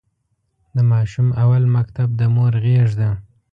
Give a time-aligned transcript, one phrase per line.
[0.75, 3.09] د ماشوم اول مکتب د مور غېږ ده.